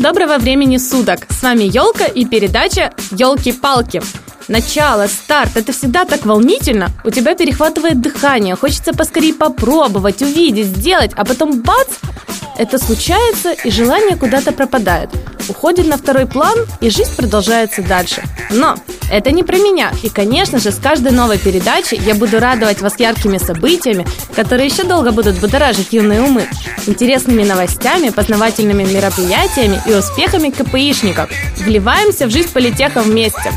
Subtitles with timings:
[0.00, 1.26] Доброго времени суток!
[1.28, 4.00] С вами Елка и передача «Елки-палки».
[4.46, 6.90] Начало, старт– это всегда так волнительно.
[7.02, 11.88] У тебя перехватывает дыхание, хочется поскорее попробовать, увидеть, сделать, а потом бац–
[12.58, 15.10] это случается, и желание куда-то пропадает.
[15.48, 18.22] Уходит на второй план, и жизнь продолжается дальше.
[18.50, 18.76] Но
[19.10, 19.92] это не про меня.
[20.02, 24.82] И, конечно же, с каждой новой передачей я буду радовать вас яркими событиями, которые еще
[24.84, 26.46] долго будут будоражить юные умы,
[26.86, 31.30] интересными новостями, познавательными мероприятиями и успехами КПИшников.
[31.58, 33.52] Вливаемся в жизнь политеха вместе.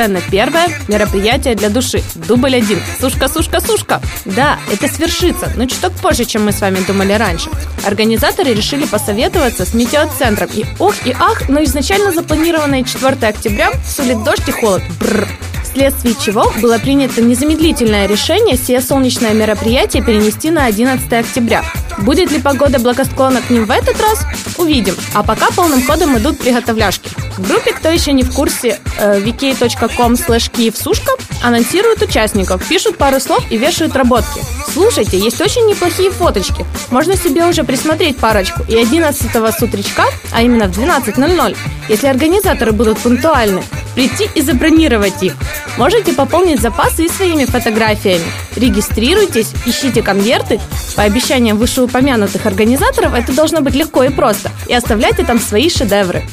[0.00, 0.68] Сцена первая.
[0.88, 2.02] Мероприятие для души.
[2.14, 2.78] Дубль один.
[2.98, 4.00] Сушка, сушка, сушка.
[4.24, 7.50] Да, это свершится, но чуток позже, чем мы с вами думали раньше.
[7.84, 10.48] Организаторы решили посоветоваться с метеоцентром.
[10.54, 14.82] И ох и ах, но изначально запланированное 4 октября сулит дождь и холод.
[14.98, 15.28] Бррр
[15.70, 21.62] вследствие чего было принято незамедлительное решение сие солнечное мероприятие перенести на 11 октября.
[21.98, 24.24] Будет ли погода благосклонна к ним в этот раз?
[24.56, 24.94] Увидим.
[25.14, 27.10] А пока полным ходом идут приготовляшки.
[27.36, 33.20] В группе, кто еще не в курсе, э, vk.com slash киевсушка анонсируют участников, пишут пару
[33.20, 34.40] слов и вешают работки.
[34.72, 36.64] Слушайте, есть очень неплохие фоточки.
[36.90, 38.62] Можно себе уже присмотреть парочку.
[38.68, 41.56] И 11 с утречка, а именно в 12.00,
[41.88, 43.62] если организаторы будут пунктуальны,
[43.94, 45.34] прийти и забронировать их.
[45.76, 48.24] Можете пополнить запасы и своими фотографиями.
[48.56, 50.60] Регистрируйтесь, ищите конверты.
[50.96, 54.50] По обещаниям вышеупомянутых организаторов это должно быть легко и просто.
[54.66, 56.24] И оставляйте там свои шедевры.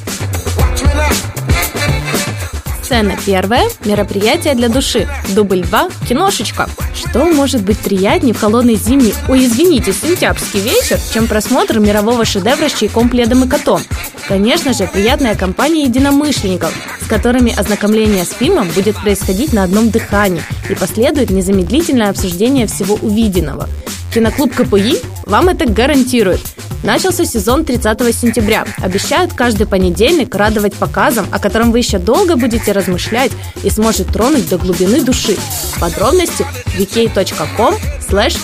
[2.83, 3.69] Сцена первая.
[3.83, 5.07] Мероприятие для души.
[5.29, 5.89] Дубль 2.
[6.07, 6.69] Киношечка.
[7.09, 12.67] Что может быть приятнее в холодный зимний, ой, извините, сентябрьский вечер, чем просмотр мирового шедевра
[12.67, 13.81] с чайком, пледом и котом?
[14.27, 20.43] Конечно же, приятная компания единомышленников, с которыми ознакомление с фильмом будет происходить на одном дыхании
[20.69, 23.69] и последует незамедлительное обсуждение всего увиденного.
[24.13, 24.97] Киноклуб КПИ
[25.27, 26.41] вам это гарантирует–
[26.83, 28.65] Начался сезон 30 сентября.
[28.77, 33.31] Обещают каждый понедельник радовать показом, о котором вы еще долго будете размышлять
[33.63, 35.37] и сможет тронуть до глубины души.
[35.79, 36.45] Подробности
[36.77, 37.75] vk.com
[38.07, 38.37] slash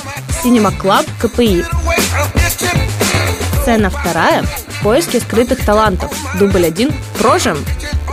[0.43, 1.65] cinemaclubkpi.
[3.61, 4.43] Сцена вторая.
[4.81, 6.11] Поиски скрытых талантов.
[6.37, 6.91] Дубль 1.
[7.19, 7.57] Прожим.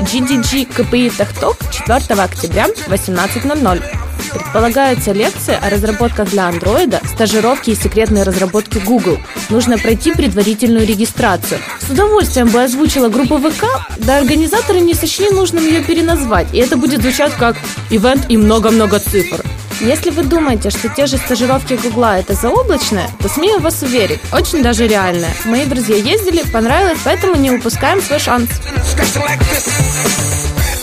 [0.00, 3.99] GDG КПИ Техток 4 октября 18.00.
[4.32, 9.18] Предполагается лекция о разработках для андроида, стажировки и секретной разработки Google.
[9.48, 11.60] Нужно пройти предварительную регистрацию.
[11.80, 13.64] С удовольствием бы озвучила группу ВК,
[13.98, 17.56] да организаторы не сочли нужным ее переназвать, и это будет звучать как
[17.90, 19.44] «Ивент и много-много цифр».
[19.80, 24.62] Если вы думаете, что те же стажировки Гугла это заоблачное, то смею вас уверить, очень
[24.62, 25.32] даже реальное.
[25.46, 28.50] Мои друзья ездили, понравилось, поэтому не упускаем свой шанс.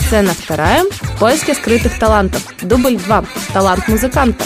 [0.08, 0.86] Сцена вторая.
[1.20, 2.42] Поиски скрытых талантов.
[2.62, 3.26] Дубль 2.
[3.52, 4.46] Талант музыканта.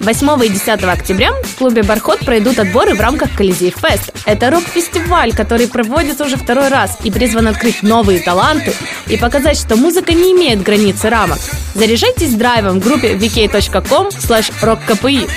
[0.00, 4.14] 8 и 10 октября в клубе «Бархот» пройдут отборы в рамках Колизей Фест.
[4.24, 8.72] Это рок-фестиваль, который проводится уже второй раз и призван открыть новые таланты
[9.06, 11.38] и показать, что музыка не имеет границы рамок.
[11.74, 15.30] Заряжайтесь драйвом в группе vk.com slash rockkpi.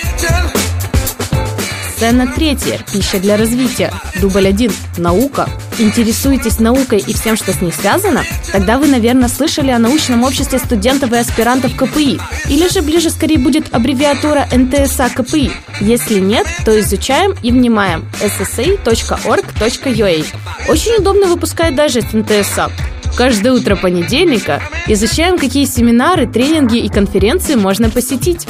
[1.97, 2.79] Сцена третья.
[2.94, 3.91] Пища для развития.
[4.22, 4.72] Дубль один.
[4.97, 5.49] Наука.
[5.80, 8.24] Интересуетесь наукой и всем, что с ней связано?
[8.52, 12.20] Тогда вы, наверное, слышали о научном обществе студентов и аспирантов КПИ.
[12.50, 15.52] Или же ближе скорее будет аббревиатура НТСА КПИ.
[15.80, 18.10] Если нет, то изучаем и внимаем.
[18.20, 20.26] ssa.org.ua
[20.68, 22.72] Очень удобно выпускать даже с НТСА.
[23.16, 28.48] Каждое утро понедельника изучаем, какие семинары, тренинги и конференции можно посетить.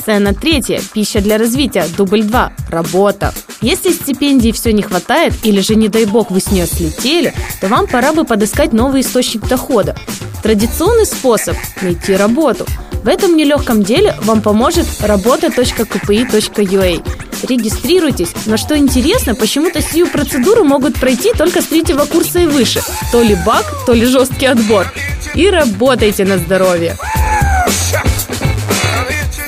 [0.00, 0.80] Сцена третья.
[0.94, 1.84] Пища для развития.
[1.96, 2.52] Дубль 2.
[2.70, 3.34] Работа.
[3.62, 7.68] Если стипендии все не хватает, или же, не дай бог, вы с нее слетели, то
[7.68, 9.96] вам пора бы подыскать новый источник дохода.
[10.42, 12.66] Традиционный способ– найти работу.
[13.02, 17.02] В этом нелегком деле вам поможет работа.kpi.ua.
[17.42, 22.82] Регистрируйтесь, но что интересно, почему-то сию процедуру могут пройти только с третьего курса и выше.
[23.12, 24.92] То ли баг, то ли жесткий отбор.
[25.34, 26.96] И работайте на здоровье.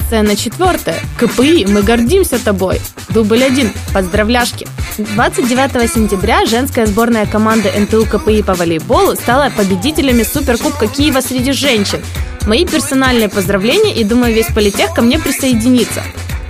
[0.08, 0.98] Сцена четвертая.
[1.18, 2.80] КПИ, мы гордимся тобой.
[3.10, 3.74] Дубль один.
[3.92, 4.66] Поздравляшки.
[4.96, 12.02] 29 сентября женская сборная команды НТУ КПИ по волейболу стала победителями Суперкубка Киева среди женщин.
[12.46, 16.02] Мои персональные поздравления и думаю, весь политех ко мне присоединится.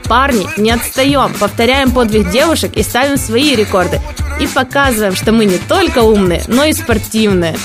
[0.04, 4.00] Парни, не отстаем, повторяем подвиг девушек и ставим свои рекорды.
[4.40, 7.56] И показываем, что мы не только умные, но и спортивные.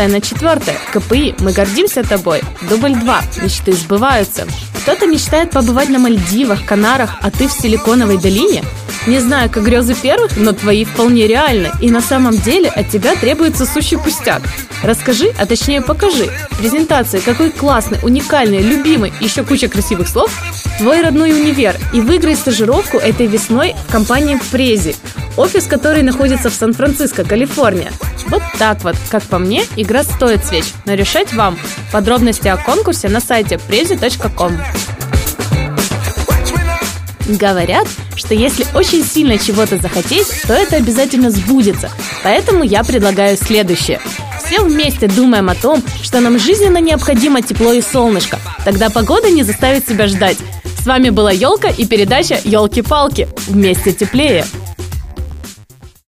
[0.00, 0.78] Сцена четвертая.
[0.94, 1.34] КПИ.
[1.40, 2.40] Мы гордимся тобой.
[2.70, 3.22] Дубль 2.
[3.42, 4.46] Мечты сбываются.
[4.80, 8.64] Кто-то мечтает побывать на Мальдивах, Канарах, а ты в Силиконовой долине?
[9.06, 11.70] Не знаю, как грезы первых, но твои вполне реальны.
[11.82, 14.40] И на самом деле от тебя требуется сущий пустяк.
[14.82, 16.30] Расскажи, а точнее покажи.
[16.58, 20.32] Презентация, какой классный, уникальный, любимый, еще куча красивых слов,
[20.78, 21.76] твой родной универ.
[21.92, 24.96] И выиграй стажировку этой весной в компании Прези.
[25.36, 27.92] Офис, который находится в Сан-Франциско, Калифорния.
[28.30, 31.58] Вот так вот, как по мне, игра стоит свеч, но решать вам.
[31.92, 34.56] Подробности о конкурсе на сайте prezi.com.
[37.26, 41.90] Говорят, что если очень сильно чего-то захотеть, то это обязательно сбудется.
[42.22, 44.00] Поэтому я предлагаю следующее.
[44.44, 48.38] Все вместе думаем о том, что нам жизненно необходимо тепло и солнышко.
[48.64, 50.38] Тогда погода не заставит себя ждать.
[50.80, 53.28] С вами была Елка и передача «Елки-палки».
[53.48, 54.44] Вместе теплее.